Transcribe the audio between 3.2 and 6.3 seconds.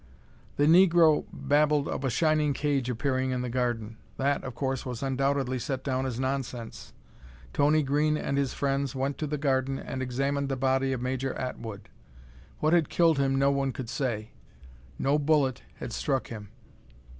in the garden. That, of course, was undoubtedly set down as